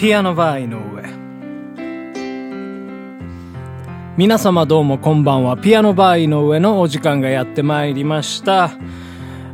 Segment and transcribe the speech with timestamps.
[0.00, 1.02] ピアノバー井上。
[4.16, 5.58] 皆様どうもこんばんは。
[5.58, 8.70] ピアノバー井上のお時間がやってまいりました。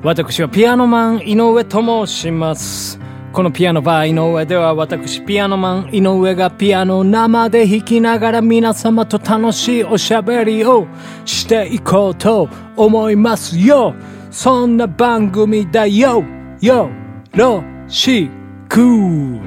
[0.05, 3.01] 私はピアノマン井上と申します。
[3.33, 10.87] このピアノバー井上では私ピアノマン井上がピアノを生で弾きながら皆様と楽しいおしゃべりを
[11.25, 13.97] していこうと思いますよ。
[14.31, 16.23] そんな番組だよ。
[16.61, 16.89] よ
[17.35, 18.31] ろし
[18.69, 19.46] く。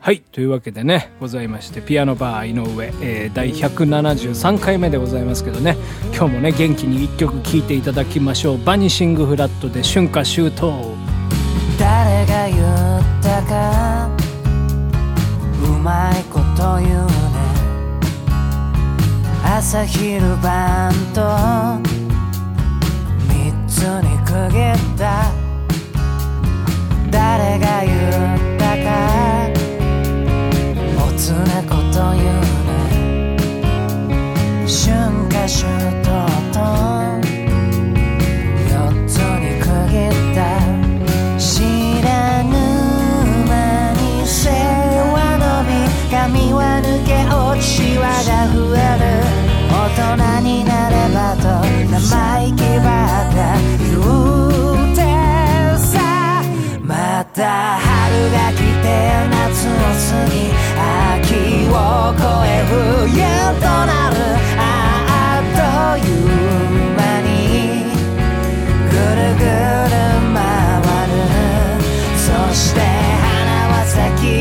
[0.00, 0.20] はい。
[0.20, 5.76] というわけでね、ございまして、ピアノバー井上、えー、第173回目でございますけどね、
[6.14, 8.64] 今日もね、元気に一曲聴いていただきましょう。
[8.64, 11.08] バニシングフラットで春夏秋冬。
[11.78, 14.08] 誰が言ったか
[15.62, 17.12] うまいこと言うね
[19.44, 21.20] 朝昼晩と
[23.28, 24.58] 三つに区切
[24.94, 25.37] った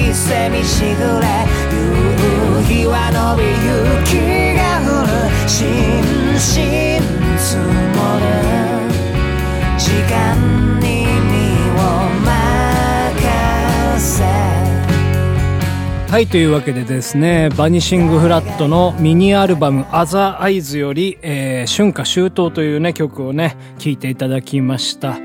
[0.07, 1.27] 咲きセミしぐれ。
[1.71, 5.09] 夕日は伸び雪が降る
[5.47, 7.01] しんしん
[7.37, 7.63] 積も
[8.19, 8.23] る。
[9.77, 10.15] 時間
[10.79, 11.35] に身
[11.71, 11.81] を
[12.25, 12.29] 任
[13.99, 14.23] せ。
[16.11, 25.17] はい、というわけでですね、バニシングフラットのミニアルバム、アザーアイズより、えー、春夏秋冬というね、曲をね、聴いていただきました。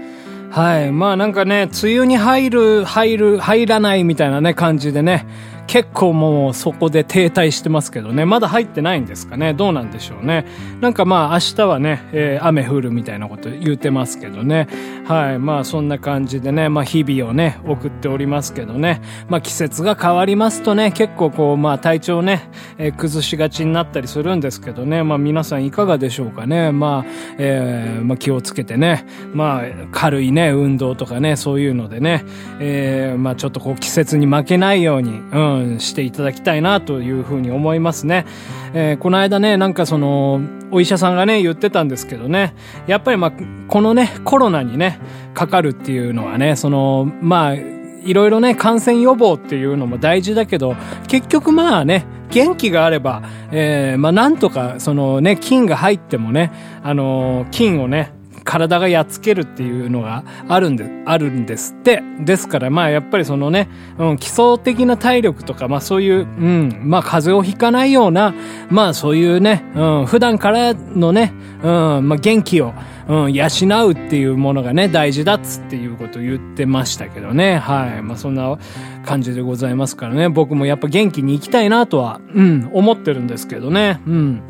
[0.53, 0.93] はい。
[0.93, 5.27] まあなんかね、梅雨に入る、入る、入らないみたいなね、感じでね、
[5.73, 10.45] 結構もうそこで停滞してますけどね、まだ入ってないんですかね、どうなんでしょうね。
[10.83, 14.69] なんかまあ明日はね、えー雨降るみたいなこと言ってますけどね。
[15.07, 15.39] はい。
[15.39, 19.01] まあそんな感じでね、まあ日々をね、送っておりますけどね。
[19.31, 25.03] まあ季節が変わりますとね、結構こう、まあ体調ね、えー崩しがちになったりするんですけどね。
[25.03, 26.71] まあ皆さんいかがでしょうかね。
[26.71, 32.27] まあ、えーまあ気をつけてね、まあ軽いね、運動とかね、そういうのでね、
[32.61, 38.27] えーまあちょっとこう季節に負けないように、うん、していただきたいなというふうに思いますね。
[38.75, 40.41] えーこの間ね、なんかその、
[40.71, 42.55] お医者さんがね、言ってたんですけどね、
[42.87, 43.33] やっぱりまあ、
[43.69, 44.99] このね、コロナにね、
[45.35, 50.75] かかるっていうのはね、その、まあ、いろいろね、感染予防っていうのも大事だけど、
[51.09, 56.53] 結局まあね、元気があれば、えーまあなんとか、そのね、菌が入ってもね、
[56.83, 58.13] あのー菌をね、
[58.45, 62.03] 体がやっつけるっていうのがあるんで、あるんですって。
[62.21, 68.35] ですから、まあやっぱりそのね、うん、基礎的な体力とか、まあそういう、うん、まあ風邪をひかないような、
[68.71, 71.33] まあそういうね、うん、普段からのね、
[71.63, 72.73] うん、まあ元気を、
[73.09, 73.47] うん、養
[73.89, 77.59] うっていうものがね、大事だっつっていうことを言ってましたけどね。
[77.59, 78.03] はい。
[78.03, 78.59] まあそんな
[79.05, 80.29] 感じでございますからね。
[80.29, 84.01] 僕もやっぱ元気に生きたいなとは、うん、思ってるんですけどね。
[84.07, 84.43] うん。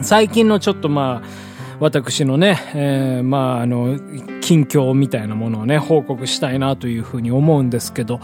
[0.00, 1.51] 最近のちょっとまあ、
[1.82, 3.98] 私のね、えーまあ、あの、
[4.40, 8.20] 近況みたいなものをね、報告したいなというふうに思うんですけど、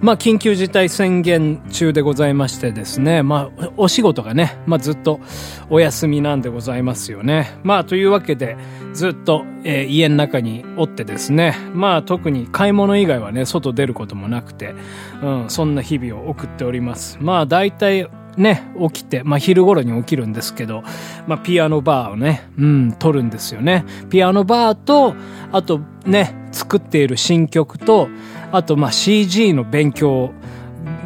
[0.00, 5.20] まあ、緊急事態宣言中でございましてですね、まあ、お仕事がね、まあ、ずっと
[5.68, 7.58] お休みなんでございますよね。
[7.64, 8.56] まあ、というわけで、
[8.94, 14.74] ずっと、えー家の中におってですね、まあ、特に買い物以外はね、外出ることもなくて、
[15.22, 17.18] うん、そんな日々を送っております。
[17.20, 20.82] まあ、大体、ね、起きて、まあ昼頃に起きるんですけど、
[21.26, 23.84] まあピアノバーをね、うん、撮るんですよね。
[24.10, 25.14] ピアノバーと、
[25.52, 28.08] あとね、作っている新曲と、
[28.50, 30.32] あとまあ CG の勉強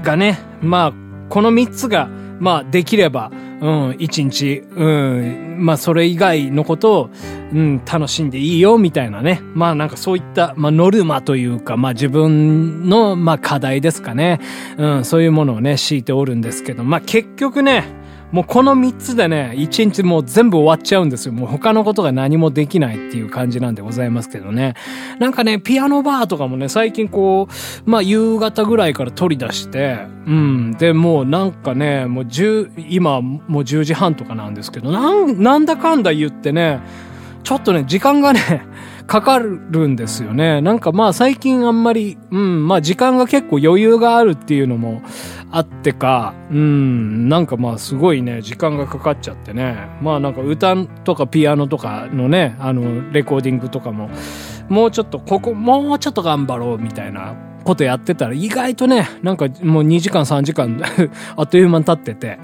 [0.03, 0.93] がね、まあ
[1.29, 2.09] この3つが、
[2.39, 3.31] まあできれば、
[3.61, 7.11] うん、一日、うん、まあそれ以外のことを、
[7.53, 9.41] うん、楽しんでいいよ、みたいなね。
[9.55, 14.41] まあなんかそういった、まあノルマというか、まあ自分の、まあ課題ですかね。
[14.77, 17.85] うん、そういうものをね、敷いておるんですけど、まあ結局ね、
[18.33, 21.33] もうこの3つでね、1日もう全部終わっちゃうんですよ。
[21.33, 24.75] もう他のことが何もできないっていう感じなんでございますけどね。
[25.19, 27.49] なんかね、ピアノバーとかもね、最近こ
[27.87, 30.73] う、まあ夕方ぐらいから取り出して、うん。
[30.73, 36.81] で、もうなんかね、もう10、今もう10時半とかなんですけど、なん、なんだかんだ言ってね、
[37.45, 38.41] ちょっとね、時間がね、
[39.07, 40.61] かかるんですよね。
[40.61, 45.03] なんかまあ最近あんまり、うん、まあ時間が結構余裕があるっていうのも
[45.51, 49.77] あってか、うん、なんかまあすごいね、時間がかかっちゃってね。
[50.03, 50.75] まあなんか歌
[51.05, 54.11] とかピアノとかのね、あの、レコーディングとかも、
[54.69, 57.37] もうちょっと、ここ、もうちょっと頑張ろうみたいな
[57.67, 60.81] ことやってたら意外とね、なんかもう2時間3時間
[61.37, 62.39] あっという間に経ってて、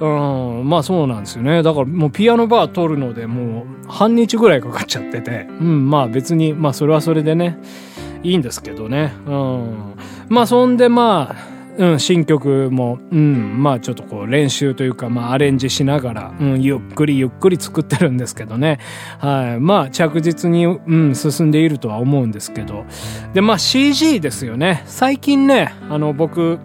[0.00, 1.62] うん、まあそうなんですよね。
[1.62, 7.58] だからもうピアノバー取るのでもう半日ぐらいかかっちゃってて、うん、まあ別に、まあそれはそれでね、
[8.22, 9.12] いいんですけどね。
[9.26, 9.94] うん。
[10.28, 18.78] まあそんでまあ、うん、新曲も、うん、まあちょっとこう練習というか、まあアレンジしながら、うん、ゆっくりゆっくり作ってるんですけどね。
[19.18, 19.60] はい。
[19.60, 22.84] まあ着実に、うん、進んでいるとは思うんですけど。
[23.34, 24.82] で、まあ CG ですよね。
[24.86, 26.58] 最近ね、あの僕、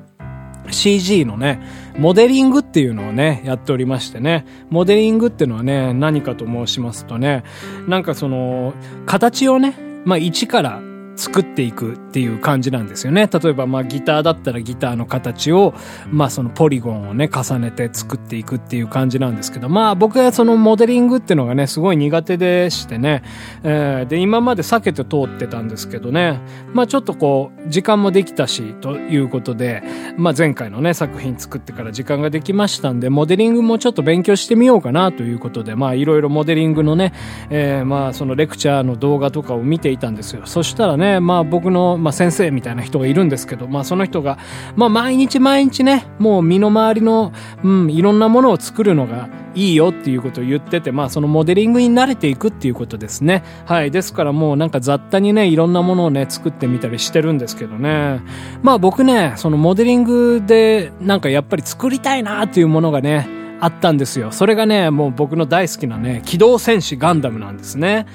[0.72, 1.62] CG のね、
[1.98, 4.46] モデリングっていうのをね、やっておりましてね。
[4.70, 7.44] モデリングっていうのはね、何かと申しますとね、
[7.88, 8.74] なんかその、
[9.06, 10.82] 形をね、まあ一から
[11.16, 13.30] 作っていくっていう感じなんですよね。
[13.32, 15.74] 例えばまあギターだったらギターの形を
[16.12, 23.24] まあそのポリゴンをね重ねて作っていくっていう感じなんですけどまあ僕はそのモデリングっていうのがねすごい苦手でしてね、
[23.64, 26.42] えー、で今まで避けて通ってたんですけどね
[26.74, 29.84] まあちょっとこう時間もできたしということで
[30.18, 37.14] まあ前回のね作品作ってから時間ができましたんでモデリングもちょっと勉強してみようかなということでまあいろいろモデリングのね、
[37.50, 40.46] えー、まあそのレクチャーの動画とかを見ていたんですよ。
[40.46, 44.40] そしたらねね、まあ僕の、まあ、先生みたいな人がいるんですけど、まあその人が、
[44.76, 47.32] まあ毎日毎日ね、もう身の回りの、
[47.64, 53.44] うん、いろんなものを作るのがいいよっていうことを言ってて、まあそのモデリングに慣れていくっていうことですね。
[53.66, 53.92] はい。
[53.92, 58.22] ですからもうなんか雑多にね、いろんなものをね、作ってみたりしてるんですけどね。
[58.64, 63.28] まあ僕ね、そのモデリングでなんかやっぱり作りたいなっていうものがね、
[63.60, 64.32] あったんですよ。
[64.32, 68.06] それがね、もう僕の大好きなね、機動戦士ガンダムなんですね。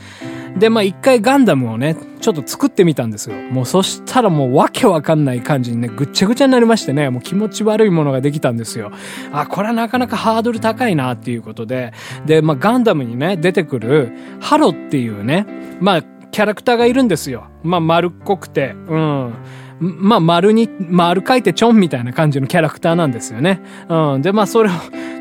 [0.58, 3.36] で、まあ一回ガンダムをね、ちょっと作ってみたんですよ。
[3.50, 8.90] もうそしたらもうわけわかんない感じにね、ぐっちゃぐちゃになりましてね、もう気持ち悪いものができたんですよ。
[9.32, 11.92] あ、これはなかなかハードル高いなっていうことで、
[12.26, 15.46] で、まあガンダムにね、出てくるハロっていうね、
[15.80, 17.48] まあキャラクターがいるんですよ。
[17.62, 19.34] まあ丸っこくて、うん。
[19.80, 23.62] まあ、丸に、丸書いてちょんみたいな感じのキャラクターなんですよね。
[23.88, 24.22] うん。
[24.22, 24.72] で、まあ、それを、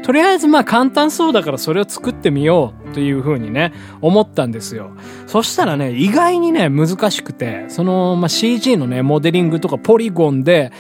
[0.04, 4.92] とりあえずまあ簡単そうだからそれを作ってみようというふうにね、思ったんですよ。
[5.28, 10.72] そしたらね、意外にね、難しくて、その、まあ、CG のね、モデリングとかポリゴンで、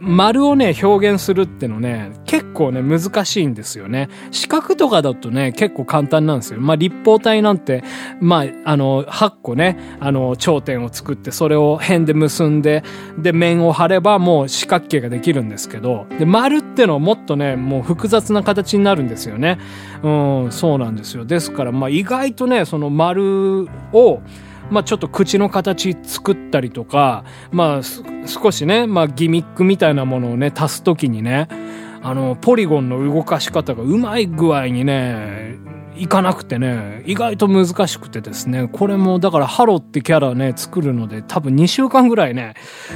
[0.00, 4.08] 丸をね、表現するってのね、結構ね、難しいんですよね。
[4.30, 6.60] 四角とかだとね、結構簡単なんですよ。
[6.60, 7.82] まあ、立方体なんて、
[8.20, 12.84] まあ、あの、8個ね、あの、頂点を作って、それを辺で結んで、
[13.18, 19.58] で、面を張ればもう四角形ができるんですけど、で、丸ってのはもっとね、もう複雑な形になるんですよね。
[20.02, 20.08] う
[20.48, 21.24] ん、そうなんですよ。
[21.24, 24.20] ですから、まあ、意外とね、その丸を、
[24.70, 27.80] まあちょっと口の形作ったりとか、まあ
[28.26, 31.48] 少しね、まあギミックみたいなものをね、足すときにね、
[32.02, 35.56] あの、ポリゴンの動かし方がうまい具合にね、
[35.98, 42.54] いかなくてね、意外と難しくてですね、これもだからハロってキャラね、作るので多分2週間ぐらいね、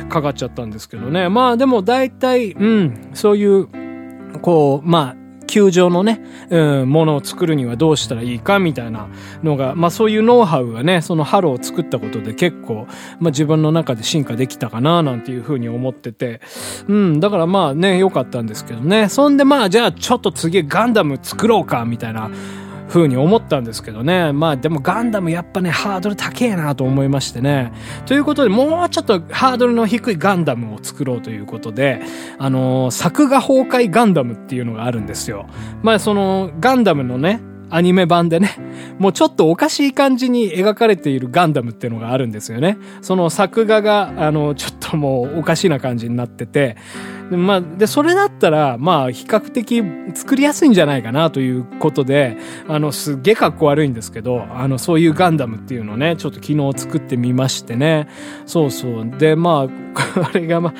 [0.09, 1.29] かかっちゃったんですけどね。
[1.29, 3.69] まあでも大体、うん、そういう、
[4.41, 5.22] こう、まあ、
[5.53, 9.09] 球状のね、うん、ものを作るにはどうしたらいいかみたいな
[9.43, 12.87] のが、まあそういうノウハウがね、そのハローを作ったことで結構、
[13.21, 16.41] まあ自分の中で進化できたかななんていうふうに思ってて、
[16.89, 19.11] うん、だからまあね、良かったんですけどね。
[19.11, 22.31] そんでまあじゃあちょっと次ガンダム作ろうかみたいな、
[22.93, 24.33] 風に思ったんですけどね。
[24.35, 27.73] まあでもガンダムやっぱね、ハードル高えなと思いましてね。
[28.05, 32.03] ということで、もうちょっとハードルの低いガンダムを作ろうということで、
[32.39, 35.47] あのー、作画崩壊ガンダムっていうのがあるんですよ。
[35.83, 37.41] まあその、ガンダムのね、
[37.73, 38.57] アニメ版でね、
[38.99, 42.77] もうちょっとおかしい感じに描かれているガンダムっていうのがあるんですよね。
[43.01, 46.77] その作画が、あの、ちょっともうおかしな感じになってて、
[47.31, 49.83] でまあ、で、それだったら、まあ、比較的
[50.15, 52.37] 作りやすいんじゃないかなということで、
[52.69, 58.07] あの、すっげえ格好悪いんですけど、あの、そういうガンダムっていうのをね、ちょっと昨日作ってみましてね。
[58.45, 59.11] そうそう。
[59.19, 59.93] で、まあ、
[60.29, 60.75] あれがまあ、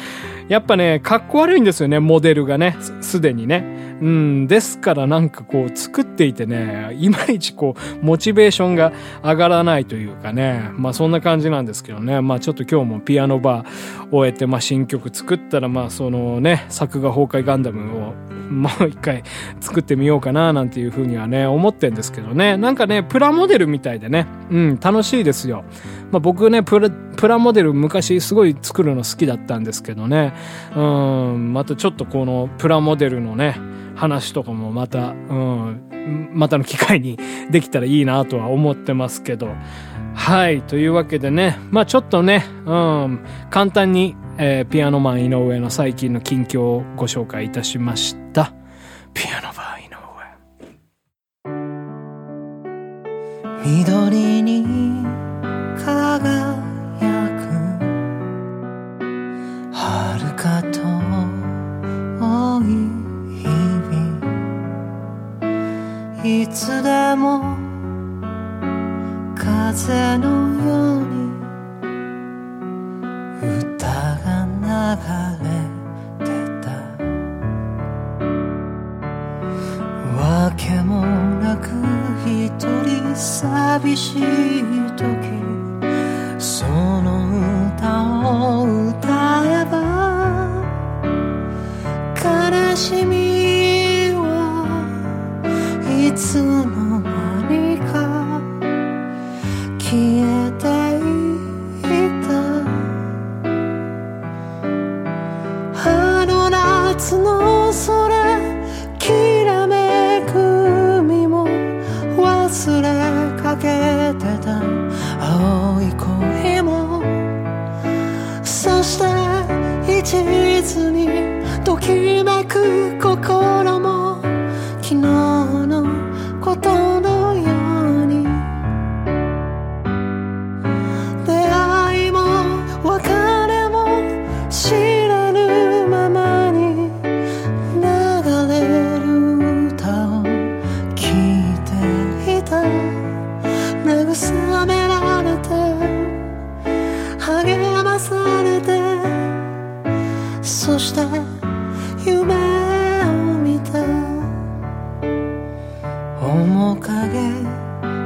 [0.53, 3.65] やっぱね、格好悪いんですよね、モデルがね、すでにね。
[4.03, 8.93] うん、ですからなんかこう作っていてね、いまいちこう、モチベーションが
[9.23, 18.13] 上がらないというかね、まあそんな感じなんですけどね、まあちょっと今日もピアノバー終えて、まあ新曲作ったら、まあそのね、作画崩壊ガンダムを
[18.51, 19.23] もう一回
[19.61, 25.65] 作ってみようかななんていうふうにはね、思ってんですけどね、なんかね、プラモデルみたいでね、うん、楽しいですよ。
[26.11, 26.91] まあ僕ね、プラ、
[27.23, 30.35] プラモデル昔すごい作るの好きだったんですけどね、
[30.75, 33.57] うん、またちょっとこのプラモデルのね、
[33.95, 37.17] 話とかもまた、うん、またの機会に
[37.49, 39.55] できたらいいなとは思ってますけど。
[40.15, 40.63] はい。
[40.63, 48.53] というわけでね、まあちょっとね、うん、簡単に、えー、ピアノマン井上の最近の近況をご紹介いたしました。
[49.15, 49.89] ピアノマン井
[53.71, 53.85] 上。
[53.85, 55.22] 緑に
[83.23, 84.63] 寂しい
[84.97, 85.52] 時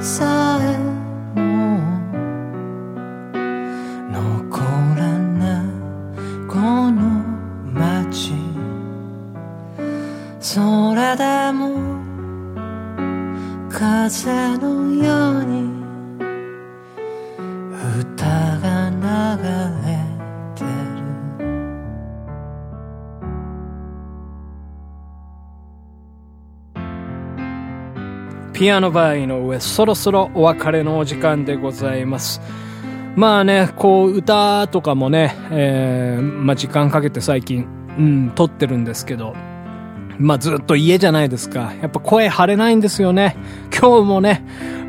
[0.06, 0.45] So.
[28.56, 32.40] ピアノバーの上、そろそろお別れのお時間でございます。
[33.14, 37.66] まあね、こう、歌とかもね、えー、まあ時間かけて最近、
[37.98, 39.34] うん、撮ってるんですけど、
[40.18, 41.74] まあずっと家じゃないですか。
[41.82, 43.36] やっぱ声張れないんですよね。
[43.78, 44.42] 今日もね、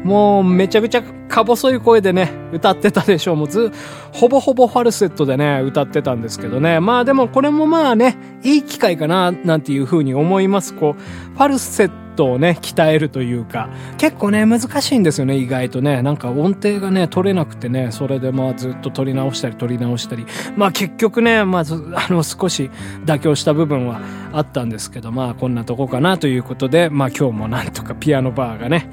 [0.06, 3.36] もうめちゃくちゃか細い声でね、歌ってたでしょう。
[3.36, 3.74] もうず、
[4.14, 6.80] ほぼほぼファルセットでね、歌ってたんですけどね。
[6.80, 10.74] まあでもこれもまあね、いい機会かな、なんていうふうに思います。
[10.74, 16.02] こう、ファルセットトをね、鍛えるというか、結構ね、難しいんですよね、意外とね。
[16.02, 20.26] なんか音程がね、取れなくてね、それでまあずっと取り直したり取り直したり。
[20.58, 22.70] まあ結局ね、まず、 あの、少し
[23.06, 24.02] 妥協した部分は
[24.34, 28.90] あったんですけど、まあこんなとこかなということで、まあ今日もなんとかピアノバーがね、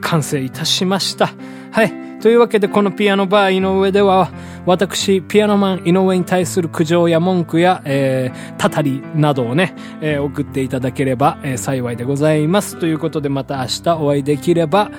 [0.00, 1.30] 完成いたしました。
[1.70, 1.92] はい。
[2.20, 4.30] というわけで、このピアノバー井上では、
[4.66, 12.78] 私、ピアノマン井上に対する苦情や文句や、えー、たたりなどをね、えー、送っていただければ、えー、幸いでございます。
[12.78, 14.90] ということで、また明日お会いできれば、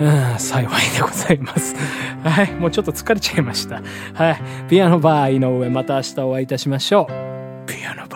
[0.00, 1.74] うん、幸いでございます。
[2.24, 3.82] はい、もうちょっと疲れちゃいました。
[4.14, 7.70] はい、ピアノバー井上、また明日お会いいたしましょう。
[7.70, 8.06] ピアノ